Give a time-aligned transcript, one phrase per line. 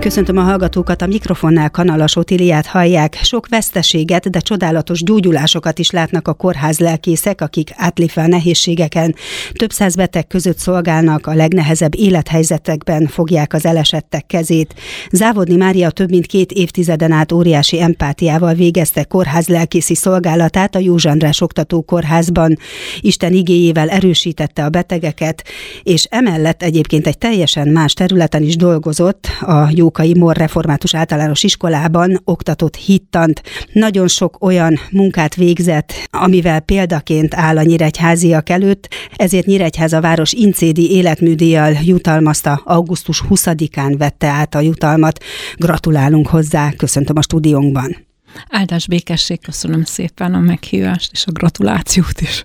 [0.00, 3.18] Köszöntöm a hallgatókat, a mikrofonnál Kanalas Otiliát hallják.
[3.22, 9.14] Sok veszteséget, de csodálatos gyógyulásokat is látnak a kórház lelkészek, akik átlépve a nehézségeken.
[9.52, 14.74] Több száz beteg között szolgálnak, a legnehezebb élethelyzetekben fogják az elesettek kezét.
[15.10, 21.12] Závodni Mária több mint két évtizeden át óriási empátiával végezte kórház lelkészi szolgálatát a József
[21.12, 22.58] András Oktató Kórházban.
[23.00, 25.44] Isten igéjével erősítette a betegeket,
[25.82, 31.42] és emellett egyébként egy teljesen más területen is dolgozott a jó Jókai Mor Református Általános
[31.42, 33.42] Iskolában oktatott hittant.
[33.72, 40.90] Nagyon sok olyan munkát végzett, amivel példaként áll a nyíregyháziak előtt, ezért Nyíregyháza város incédi
[40.90, 45.24] életműdíjjal jutalmazta, augusztus 20-án vette át a jutalmat.
[45.56, 47.96] Gratulálunk hozzá, köszöntöm a stúdiónkban.
[48.48, 52.42] Áldás békesség, köszönöm szépen a meghívást és a gratulációt is.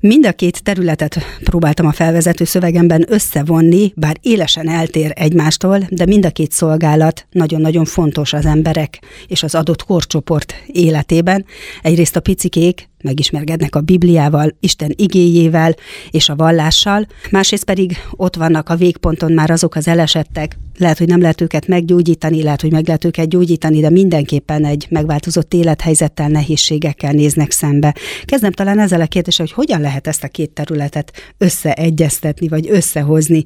[0.00, 6.24] Mind a két területet próbáltam a felvezető szövegemben összevonni, bár élesen eltér egymástól, de mind
[6.24, 11.44] a két szolgálat nagyon-nagyon fontos az emberek és az adott korcsoport életében.
[11.82, 15.74] Egyrészt a picikék megismerkednek a Bibliával, Isten igéjével
[16.10, 21.06] és a vallással, másrészt pedig ott vannak a végponton már azok az elesettek, lehet, hogy
[21.06, 26.28] nem lehet őket meggyógyítani, lehet, hogy meg lehet őket gyógyítani, de mindenképpen egy megváltozott élethelyzettel,
[26.28, 27.94] nehézségekkel néznek szembe.
[28.24, 33.42] Kezdem talán ezzel a kérdéssel, hogy hogyan lehet ezt a két területet összeegyeztetni, vagy összehozni.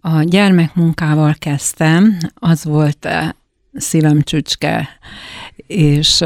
[0.00, 3.28] A gyermekmunkával kezdtem, az volt eh,
[3.76, 4.22] szívem
[5.66, 6.24] és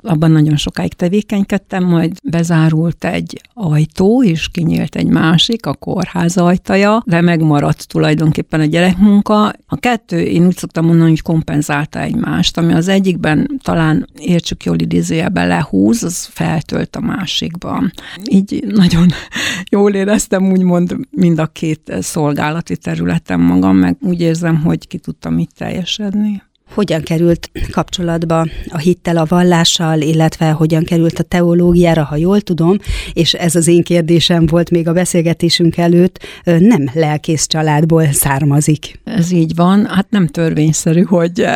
[0.00, 7.02] abban nagyon sokáig tevékenykedtem, majd bezárult egy ajtó, és kinyílt egy másik, a kórház ajtaja,
[7.06, 9.52] de megmaradt tulajdonképpen a gyerekmunka.
[9.66, 14.78] A kettő, én úgy szoktam mondani, hogy kompenzálta egymást, ami az egyikben talán értsük jól
[14.78, 17.92] idézőjelben lehúz, az feltölt a másikban.
[18.30, 19.08] Így nagyon
[19.70, 25.38] jól éreztem úgymond mind a két szolgálati területen magam, meg úgy érzem, hogy ki tudtam
[25.38, 26.42] itt teljesedni
[26.74, 32.76] hogyan került kapcsolatba a hittel, a vallással, illetve hogyan került a teológiára, ha jól tudom,
[33.12, 39.00] és ez az én kérdésem volt még a beszélgetésünk előtt, nem lelkész családból származik.
[39.04, 41.46] Ez így van, hát nem törvényszerű, hogy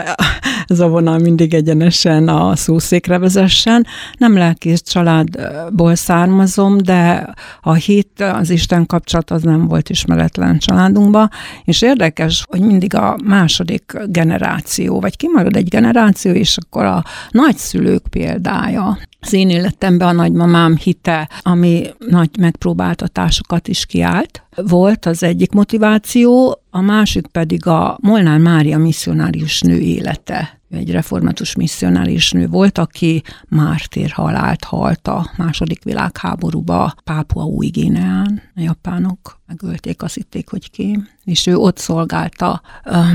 [0.66, 3.87] ez a vonal mindig egyenesen a szószékre vezessen.
[4.19, 11.31] Nem lelkész családból származom, de a hit, az Isten kapcsolat az nem volt ismeretlen családunkban,
[11.65, 18.06] és érdekes, hogy mindig a második generáció vagy kimarad egy generáció, és akkor a nagyszülők
[18.11, 18.99] példája.
[19.21, 26.61] Az én életemben a nagymamám hite, ami nagy megpróbáltatásokat is kiállt, volt az egyik motiváció,
[26.71, 33.22] a másik pedig a Molnár Mária misszionárius nő élete egy református misszionális nő volt, aki
[33.49, 38.43] mártér halált halt a második világháborúba Pápua új Guineán.
[38.54, 41.09] A japánok megölték, azt hitték, hogy kém.
[41.25, 42.62] És ő ott szolgálta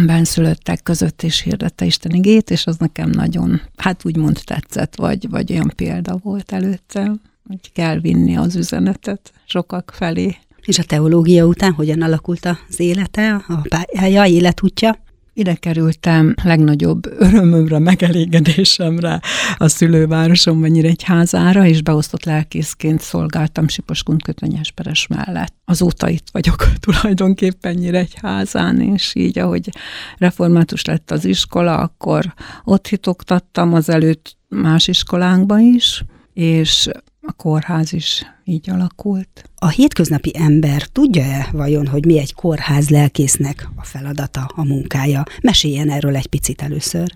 [0.05, 5.51] benszülöttek között, és hirdette Isten igét, és az nekem nagyon, hát úgymond tetszett, vagy, vagy
[5.51, 10.37] olyan példa volt előttem, hogy kell vinni az üzenetet sokak felé.
[10.65, 14.97] És a teológia után hogyan alakult az élete, a pályája, életútja?
[15.33, 19.19] Ide kerültem legnagyobb örömömre, megelégedésemre
[19.57, 25.53] a szülővárosomban Nyíregyházára, és beosztott lelkészként szolgáltam Siposkund kötönyesperes mellett.
[25.65, 29.69] Azóta itt vagyok tulajdonképpen Nyíregyházán, és így, ahogy
[30.17, 36.03] református lett az iskola, akkor ott hitoktattam, azelőtt más iskolánkba is,
[36.33, 36.89] és
[37.21, 39.49] a kórház is így alakult.
[39.55, 45.23] A hétköznapi ember tudja-e vajon, hogy mi egy kórház lelkésznek a feladata, a munkája?
[45.41, 47.11] Meséljen erről egy picit először.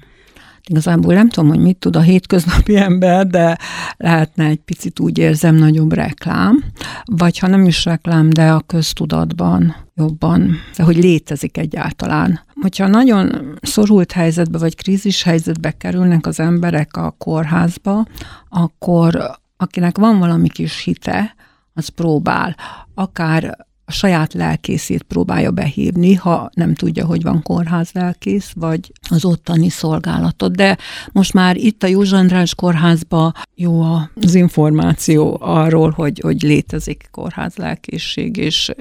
[0.68, 3.58] Igazából nem tudom, hogy mit tud a hétköznapi ember, de
[3.98, 6.64] lehetne egy picit úgy érzem nagyobb reklám,
[7.06, 12.40] vagy ha nem is reklám, de a köztudatban jobban, de hogy létezik egyáltalán.
[12.62, 18.08] Hogyha nagyon szorult helyzetbe vagy krízis helyzetbe kerülnek az emberek a kórházba,
[18.50, 21.36] akkor akinek van valami kis hite,
[21.74, 22.56] az próbál,
[22.94, 29.26] akár a saját lelkészét próbálja behívni, ha nem tudja, hogy van kórház lelkész, vagy az
[29.26, 30.56] ottani szolgálatot.
[30.56, 30.78] De
[31.12, 33.82] most már itt a József András kórházban jó
[34.22, 38.72] az információ arról, hogy, hogy létezik kórház lelkészség, és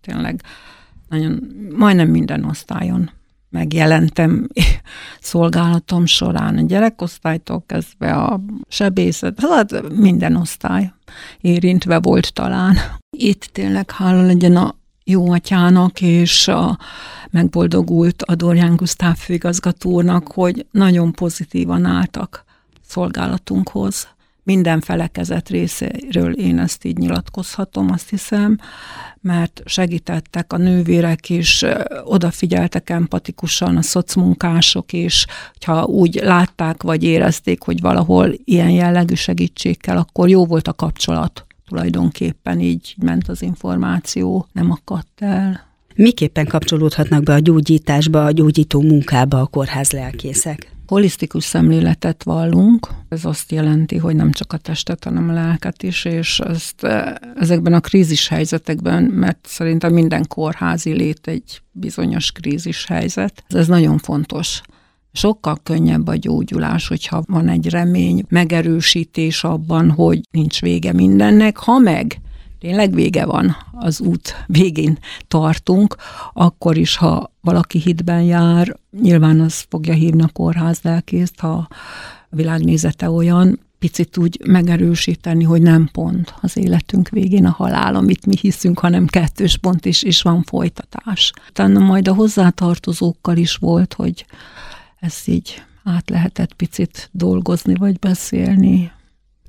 [0.00, 0.42] tényleg
[1.08, 1.40] nagyon,
[1.76, 3.10] majdnem minden osztályon
[3.52, 4.48] megjelentem
[5.20, 10.92] szolgálatom során, a gyerekosztálytól kezdve a sebészet, hát minden osztály
[11.40, 12.76] érintve volt talán.
[13.16, 16.78] Itt tényleg hála legyen a jó atyának és a
[17.30, 22.44] megboldogult Adorján Gusztáv főigazgatónak, hogy nagyon pozitívan álltak
[22.86, 24.08] szolgálatunkhoz.
[24.42, 28.58] Minden felekezet részéről én ezt így nyilatkozhatom, azt hiszem,
[29.20, 31.64] mert segítettek a nővérek is,
[32.04, 35.26] odafigyeltek empatikusan a szocmunkások is,
[35.66, 40.72] ha úgy látták vagy érezték, hogy valahol ilyen jellegű segítség kell, akkor jó volt a
[40.72, 41.46] kapcsolat.
[41.68, 45.70] Tulajdonképpen így ment az információ, nem akadt el.
[45.94, 50.71] Miképpen kapcsolódhatnak be a gyógyításba, a gyógyító munkába a kórház lelkészek?
[50.92, 52.88] Holisztikus szemléletet vallunk.
[53.08, 57.20] Ez azt jelenti, hogy nem csak a testet, hanem a lelket is, és ezt e,
[57.36, 63.98] ezekben a krízis helyzetekben, mert szerintem minden kórházi lét egy bizonyos krízis helyzet, ez nagyon
[63.98, 64.60] fontos.
[65.12, 71.78] Sokkal könnyebb a gyógyulás, hogyha van egy remény, megerősítés abban, hogy nincs vége mindennek, ha
[71.78, 72.20] meg
[72.62, 74.98] tényleg vége van, az út végén
[75.28, 75.96] tartunk,
[76.32, 81.68] akkor is, ha valaki hitben jár, nyilván az fogja hívni a kórház lelkészt, ha a
[82.36, 88.36] világnézete olyan, picit úgy megerősíteni, hogy nem pont az életünk végén a halál, amit mi
[88.40, 91.32] hiszünk, hanem kettős pont is, és van folytatás.
[91.48, 94.26] Utána majd a hozzátartozókkal is volt, hogy
[95.00, 98.92] ezt így át lehetett picit dolgozni, vagy beszélni,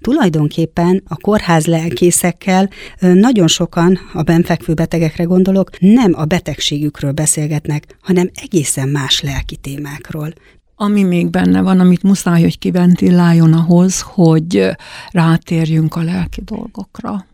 [0.04, 2.70] Tulajdonképpen a kórház lelkészekkel
[3.00, 10.34] nagyon sokan, a benfekvő betegekre gondolok, nem a betegségükről beszélgetnek, hanem egészen más lelki témákról.
[10.76, 14.70] Ami még benne van, amit muszáj, hogy kiventiláljon ahhoz, hogy
[15.12, 17.26] rátérjünk a lelki dolgokra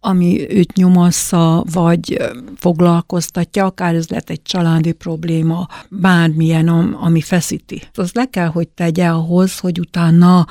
[0.00, 7.82] ami őt nyomassza, vagy foglalkoztatja, akár ez lehet egy családi probléma, bármilyen, ami feszíti.
[7.94, 10.46] Az le kell, hogy tegye ahhoz, hogy utána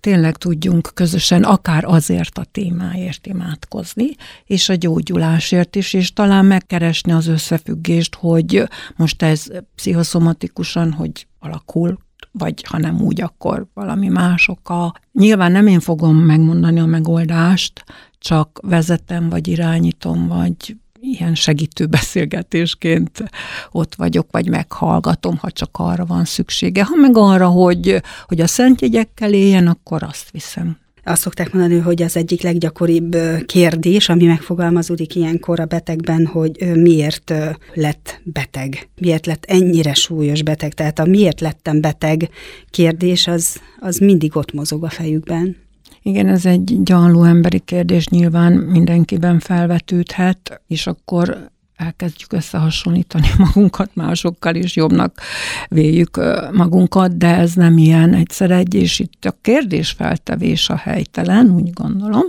[0.00, 4.08] tényleg tudjunk közösen akár azért a témáért imádkozni,
[4.44, 11.98] és a gyógyulásért is, és talán megkeresni az összefüggést, hogy most ez pszichoszomatikusan, hogy alakul,
[12.32, 14.92] vagy ha nem úgy, akkor valami másokkal.
[15.12, 17.84] Nyilván nem én fogom megmondani a megoldást,
[18.22, 23.24] csak vezetem, vagy irányítom, vagy ilyen segítő beszélgetésként
[23.70, 26.84] ott vagyok, vagy meghallgatom, ha csak arra van szüksége.
[26.84, 30.80] Ha meg arra, hogy, hogy a szentjegyekkel éljen, akkor azt viszem.
[31.04, 33.16] Azt szokták mondani, hogy az egyik leggyakoribb
[33.46, 37.32] kérdés, ami megfogalmazódik ilyenkor a betegben, hogy miért
[37.74, 40.72] lett beteg, miért lett ennyire súlyos beteg.
[40.72, 42.28] Tehát a miért lettem beteg
[42.70, 45.56] kérdés, az, az mindig ott mozog a fejükben.
[46.02, 54.54] Igen, ez egy gyanló emberi kérdés, nyilván mindenkiben felvetődhet, és akkor elkezdjük összehasonlítani magunkat másokkal,
[54.54, 55.20] és jobbnak
[55.68, 56.20] véljük
[56.52, 62.26] magunkat, de ez nem ilyen egyszer egy, és itt a kérdésfeltevés a helytelen, úgy gondolom,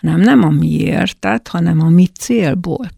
[0.00, 2.88] hanem nem a miértet, hanem a mi célból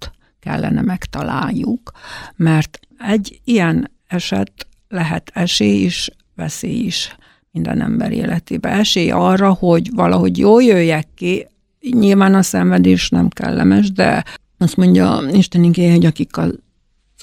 [0.40, 1.90] kellene megtaláljuk,
[2.36, 7.16] mert egy ilyen eset lehet esély is, veszély is
[7.58, 8.68] minden ember életébe.
[8.68, 11.46] Esély arra, hogy valahogy jól jöjjek ki,
[11.90, 14.24] nyilván a szenvedés nem kellemes, de
[14.58, 16.54] azt mondja Isten igény, hogy akik az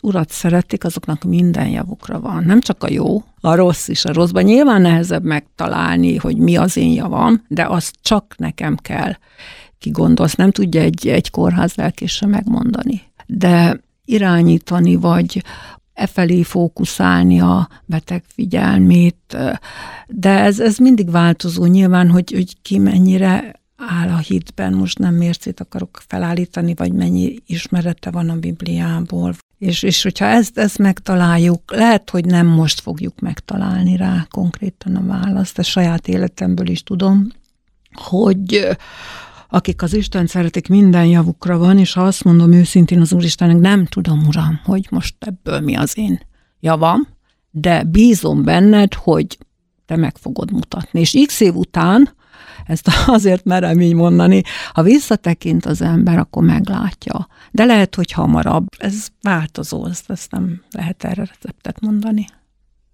[0.02, 2.44] urat szeretik, azoknak minden javukra van.
[2.44, 4.44] Nem csak a jó, a rossz is a rosszban.
[4.44, 9.14] Nyilván nehezebb megtalálni, hogy mi az én javam, de azt csak nekem kell
[9.80, 10.36] kigondolsz.
[10.36, 13.02] Nem tudja egy, egy kórház lelkése megmondani.
[13.26, 15.44] De irányítani, vagy
[15.96, 19.38] e felé fókuszálni a beteg figyelmét,
[20.08, 21.66] de ez, ez mindig változó.
[21.66, 27.36] Nyilván, hogy, hogy ki mennyire áll a hitben, most nem mércét akarok felállítani, vagy mennyi
[27.46, 29.36] ismerete van a Bibliából.
[29.58, 35.06] És, és hogyha ezt, ezt megtaláljuk, lehet, hogy nem most fogjuk megtalálni rá konkrétan a
[35.06, 37.28] választ, ezt saját életemből is tudom,
[37.94, 38.68] hogy
[39.50, 43.86] akik az Isten szeretik, minden javukra van, és ha azt mondom őszintén az Úristennek, nem
[43.86, 46.20] tudom, Uram, hogy most ebből mi az én
[46.60, 47.08] javam,
[47.52, 49.38] de bízom benned, hogy
[49.86, 51.00] te meg fogod mutatni.
[51.00, 52.10] És x év után,
[52.66, 54.42] ezt azért merem így mondani,
[54.74, 57.28] ha visszatekint az ember, akkor meglátja.
[57.52, 58.68] De lehet, hogy hamarabb.
[58.78, 62.26] Ez változó, ezt, ezt nem lehet erre receptet mondani.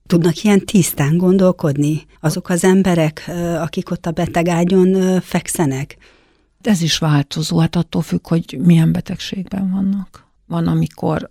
[0.07, 5.97] Tudnak ilyen tisztán gondolkodni azok az emberek, akik ott a betegágyon fekszenek?
[6.61, 10.25] Ez is változó, hát attól függ, hogy milyen betegségben vannak.
[10.47, 11.29] Van, amikor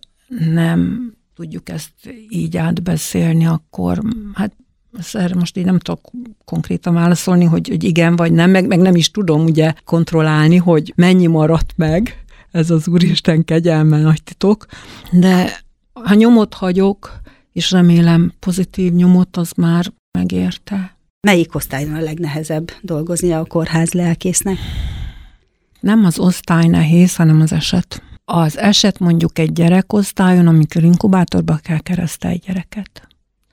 [0.52, 1.92] nem tudjuk ezt
[2.28, 4.02] így átbeszélni, akkor
[4.34, 4.52] hát
[5.12, 6.10] erre most így nem tudok
[6.44, 10.92] konkrétan válaszolni, hogy, hogy igen vagy nem, meg, meg nem is tudom ugye kontrollálni, hogy
[10.96, 14.66] mennyi maradt meg, ez az Úristen kegyelme nagy titok,
[15.12, 17.20] de ha nyomot hagyok,
[17.52, 20.96] és remélem pozitív nyomot, az már megérte.
[21.26, 24.58] Melyik osztályon a legnehezebb dolgozni a kórház lelkésznek?
[25.80, 28.02] Nem az osztály nehéz, hanem az eset.
[28.24, 33.08] Az eset mondjuk egy gyerekosztályon, amikor inkubátorba kell keresztelni egy gyereket.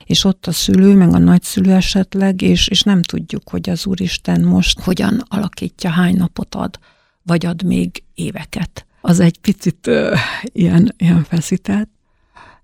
[0.05, 4.41] és ott a szülő, meg a nagyszülő esetleg, és, és nem tudjuk, hogy az Úristen
[4.41, 6.79] most hogyan alakítja, hány napot ad,
[7.23, 8.85] vagy ad még éveket.
[9.01, 11.89] Az egy picit ö, ilyen, ilyen feszített,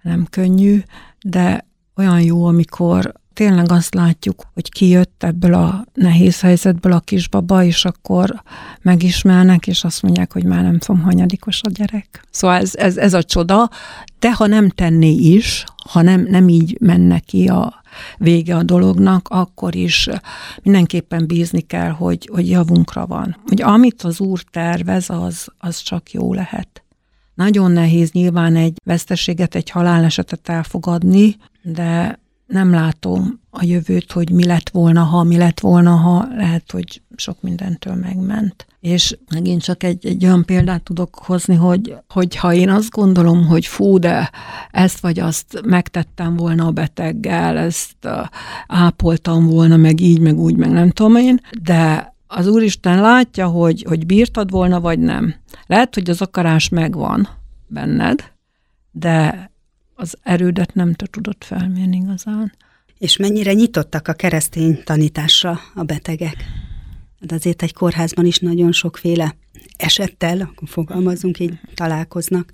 [0.01, 0.81] nem könnyű,
[1.21, 7.63] de olyan jó, amikor tényleg azt látjuk, hogy kijött ebből a nehéz helyzetből a kisbaba,
[7.63, 8.43] és akkor
[8.81, 12.23] megismernek, és azt mondják, hogy már nem tudom, hanyadikos a gyerek.
[12.31, 13.69] Szóval ez, ez, ez a csoda,
[14.19, 17.81] de ha nem tenné is, ha nem, nem így menne ki a
[18.17, 20.09] vége a dolognak, akkor is
[20.63, 23.37] mindenképpen bízni kell, hogy, hogy javunkra van.
[23.45, 26.83] Hogy amit az Úr tervez, az, az csak jó lehet.
[27.33, 34.45] Nagyon nehéz nyilván egy veszteséget, egy halálesetet elfogadni, de nem látom a jövőt, hogy mi
[34.45, 38.67] lett volna, ha, mi lett volna, ha lehet, hogy sok mindentől megment.
[38.79, 43.45] És megint csak egy, egy olyan példát tudok hozni, hogy, hogy ha én azt gondolom,
[43.45, 44.29] hogy fú, de
[44.71, 48.07] ezt vagy azt megtettem volna a beteggel, ezt
[48.67, 53.85] ápoltam volna, meg így, meg úgy, meg nem tudom én, de az Úristen látja, hogy,
[53.87, 55.35] hogy bírtad volna, vagy nem.
[55.65, 57.27] Lehet, hogy az akarás megvan
[57.67, 58.31] benned,
[58.91, 59.51] de
[59.95, 62.53] az erődet nem te tudod felmérni igazán.
[62.97, 66.35] És mennyire nyitottak a keresztény tanításra a betegek?
[66.35, 69.35] De hát azért egy kórházban is nagyon sokféle
[69.77, 72.51] esettel, akkor fogalmazunk így, találkoznak.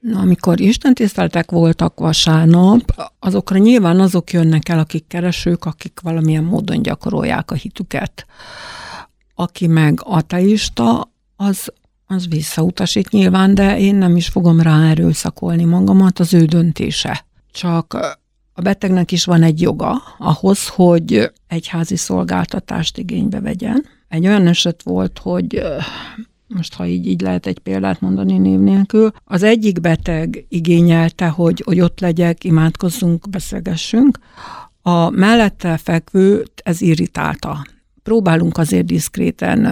[0.00, 6.82] Na, amikor istentiszteltek voltak vasárnap, azokra nyilván azok jönnek el, akik keresők, akik valamilyen módon
[6.82, 8.26] gyakorolják a hitüket.
[9.34, 11.72] Aki meg ateista, az
[12.14, 17.24] az visszautasít nyilván, de én nem is fogom rá erőszakolni magamat, az ő döntése.
[17.52, 17.92] Csak
[18.52, 23.84] a betegnek is van egy joga ahhoz, hogy egy házi szolgáltatást igénybe vegyen.
[24.08, 25.62] Egy olyan eset volt, hogy
[26.46, 31.62] most ha így, így lehet egy példát mondani név nélkül, az egyik beteg igényelte, hogy,
[31.64, 34.18] hogy ott legyek, imádkozzunk, beszélgessünk,
[34.82, 37.66] a mellette fekvő ez irritálta.
[38.02, 39.66] Próbálunk azért diszkréten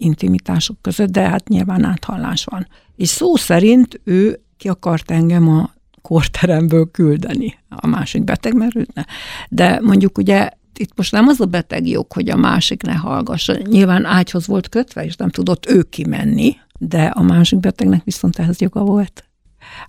[0.00, 2.66] intimitások között, de hát nyilván áthallás van.
[2.96, 5.70] És szó szerint ő ki akart engem a
[6.02, 9.02] korteremből küldeni a másik beteg, mert őt ne.
[9.48, 13.56] De mondjuk ugye itt most nem az a beteg jog, hogy a másik ne hallgassa.
[13.62, 18.60] Nyilván ágyhoz volt kötve, és nem tudott ő kimenni, de a másik betegnek viszont ehhez
[18.60, 19.24] joga volt.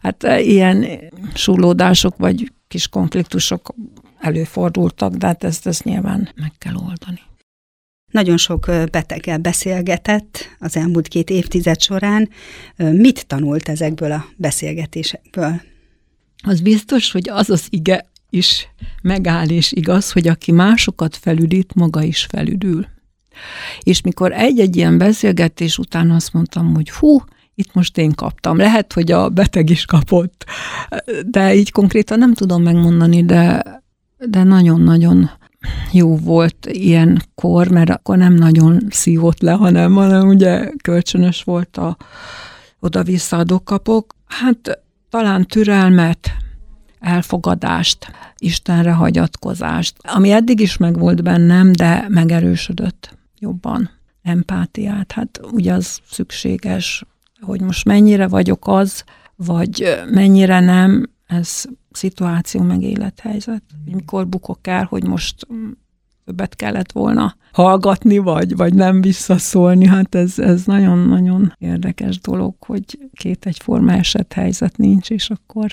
[0.01, 0.85] Hát e, ilyen
[1.33, 3.75] súlódások vagy kis konfliktusok
[4.19, 7.21] előfordultak, de hát ezt, ezt nyilván meg kell oldani.
[8.11, 12.29] Nagyon sok beteggel beszélgetett az elmúlt két évtized során.
[12.75, 15.61] Mit tanult ezekből a beszélgetésekből?
[16.43, 18.67] Az biztos, hogy az az ige is
[19.01, 22.87] megáll és igaz, hogy aki másokat felüdít, maga is felüdül.
[23.79, 27.19] És mikor egy-egy ilyen beszélgetés után azt mondtam, hogy hú,
[27.55, 28.57] itt most én kaptam.
[28.57, 30.45] Lehet, hogy a beteg is kapott,
[31.25, 33.63] de így konkrétan nem tudom megmondani, de,
[34.17, 35.29] de nagyon-nagyon
[35.91, 41.97] jó volt ilyenkor, mert akkor nem nagyon szívott le, hanem, hanem ugye kölcsönös volt a
[42.79, 44.15] oda-vissza kapok.
[44.27, 46.31] Hát talán türelmet,
[46.99, 53.89] elfogadást, Istenre hagyatkozást, ami eddig is megvolt bennem, de megerősödött jobban.
[54.23, 57.05] Empátiát, hát ugye az szükséges,
[57.41, 59.03] hogy most mennyire vagyok az,
[59.35, 63.63] vagy mennyire nem, ez szituáció, meg élethelyzet.
[63.85, 65.47] Mikor bukok el, hogy most
[66.25, 69.85] többet kellett volna hallgatni, vagy, vagy nem visszaszólni.
[69.85, 75.71] Hát ez, ez nagyon-nagyon érdekes dolog, hogy két egyforma eset helyzet nincs, és akkor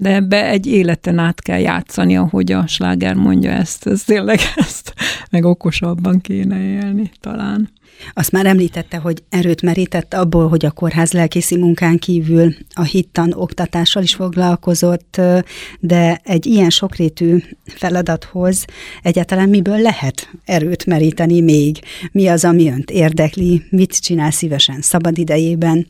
[0.00, 4.94] de ebbe egy életen át kell játszani, ahogy a sláger mondja ezt, ez tényleg ezt,
[5.30, 7.70] meg okosabban kéne élni talán.
[8.12, 13.32] Azt már említette, hogy erőt merített abból, hogy a kórház lelkészi munkán kívül a hittan
[13.32, 15.20] oktatással is foglalkozott,
[15.80, 18.64] de egy ilyen sokrétű feladathoz
[19.02, 21.78] egyáltalán miből lehet erőt meríteni még?
[22.12, 23.62] Mi az, ami önt érdekli?
[23.70, 25.86] Mit csinál szívesen szabad idejében?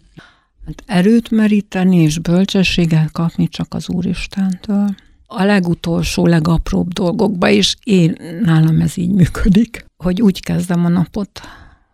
[0.67, 4.95] Hát erőt meríteni és bölcsességet kapni csak az Úristentől.
[5.27, 11.41] A legutolsó, legapróbb dolgokba is én nálam ez így működik, hogy úgy kezdem a napot,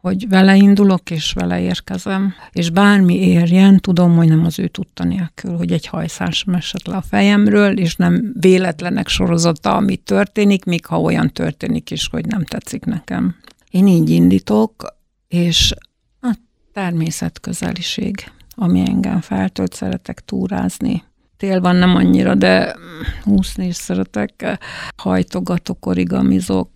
[0.00, 5.04] hogy vele indulok, és vele érkezem, és bármi érjen, tudom, hogy nem az ő tudta
[5.04, 10.86] nélkül, hogy egy hajszás esett le a fejemről, és nem véletlenek sorozata, ami történik, még
[10.86, 13.36] ha olyan történik is, hogy nem tetszik nekem.
[13.70, 14.96] Én így indítok,
[15.28, 15.74] és
[16.20, 16.36] a
[16.72, 21.02] természetközeliség, ami engem feltölt, szeretek túrázni.
[21.36, 22.76] Tél van nem annyira, de
[23.24, 24.58] úszni is szeretek,
[24.96, 26.70] hajtogatok, origamizok,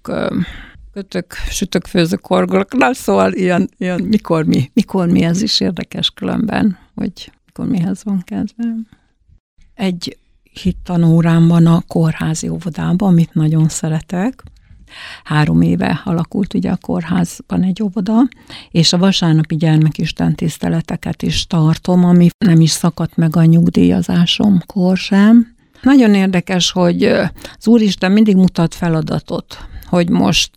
[0.92, 6.10] kötök, sütök, főzök, horgolok, na szóval ilyen, ilyen mikor mi, mikor mi, ez is érdekes
[6.10, 8.86] különben, hogy mikor mihez van kedvem.
[9.74, 10.18] Egy
[10.52, 14.42] hittanórám van a kórházi óvodában, amit nagyon szeretek.
[15.24, 18.28] Három éve alakult ugye a kórházban egy óvoda,
[18.70, 25.54] és a vasárnapi gyermekisten tiszteleteket is tartom, ami nem is szakadt meg a nyugdíjazásomkor sem.
[25.82, 27.04] Nagyon érdekes, hogy
[27.58, 30.50] az Úristen mindig mutat feladatot, hogy most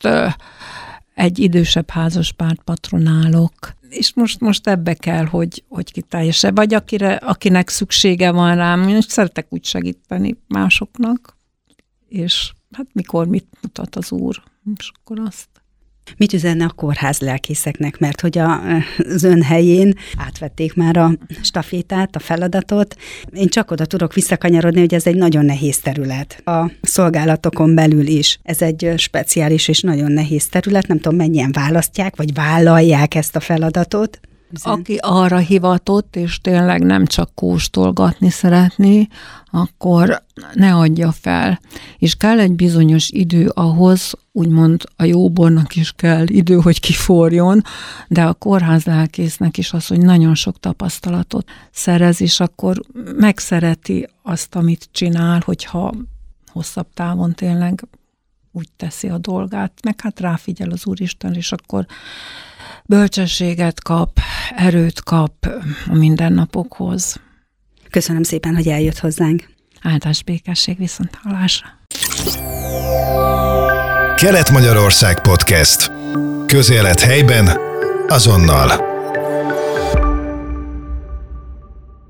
[1.13, 3.53] egy idősebb házaspárt patronálok,
[3.89, 9.01] és most, most ebbe kell, hogy, hogy kiteljesebb, vagy akire, akinek szüksége van rám, én
[9.01, 11.37] szeretek úgy segíteni másoknak,
[12.07, 14.43] és hát mikor mit mutat az Úr,
[14.77, 15.47] és akkor azt
[16.17, 18.61] Mit üzenne a kórház lelkészeknek, mert hogy a,
[18.97, 21.11] az ön helyén átvették már a
[21.41, 22.95] stafétát, a feladatot.
[23.33, 26.41] Én csak oda tudok visszakanyarodni, hogy ez egy nagyon nehéz terület.
[26.45, 28.39] A szolgálatokon belül is.
[28.43, 30.87] Ez egy speciális és nagyon nehéz terület.
[30.87, 34.19] Nem tudom, mennyien választják, vagy vállalják ezt a feladatot.
[34.61, 39.07] Aki arra hivatott, és tényleg nem csak kóstolgatni szeretné,
[39.51, 41.59] akkor ne adja fel.
[41.97, 47.61] És kell egy bizonyos idő ahhoz, úgymond a jóbornak is kell idő, hogy kiforjon,
[48.07, 52.81] de a kórház lelkésznek is az, hogy nagyon sok tapasztalatot szerez, és akkor
[53.17, 55.93] megszereti azt, amit csinál, hogyha
[56.51, 57.87] hosszabb távon tényleg
[58.51, 61.85] úgy teszi a dolgát, meg hát ráfigyel az Úristen, és akkor
[62.85, 64.19] bölcsességet kap,
[64.55, 65.33] erőt kap
[65.87, 67.19] a mindennapokhoz.
[67.89, 69.49] Köszönöm szépen, hogy eljött hozzánk.
[69.81, 71.67] Áldás békesség viszont hallásra.
[74.15, 75.91] Kelet-Magyarország Podcast.
[76.45, 77.57] Közélet helyben,
[78.07, 78.92] azonnal.